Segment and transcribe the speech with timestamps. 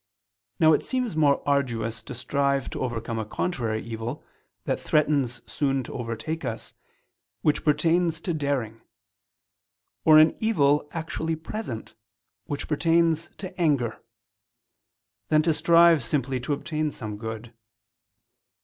[0.59, 4.23] Now it seems more arduous to strive to overcome a contrary evil
[4.65, 6.73] that threatens soon to overtake us,
[7.43, 8.81] which pertains to daring;
[10.03, 11.93] or an evil actually present,
[12.45, 14.01] which pertains to anger;
[15.29, 17.53] than to strive simply to obtain some good.